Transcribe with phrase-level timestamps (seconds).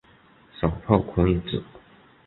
[0.59, 1.61] 手炮可以指